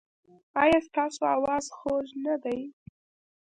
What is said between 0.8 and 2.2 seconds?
ستاسو اواز خوږ